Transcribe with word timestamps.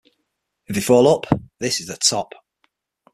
If 0.65 0.73
they 0.73 0.81
fall 0.81 1.07
up, 1.07 1.27
this 1.59 1.79
is 1.79 1.85
the 1.85 1.95
top. 1.95 2.33